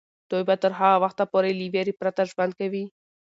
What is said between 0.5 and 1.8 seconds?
تر هغه وخته پورې له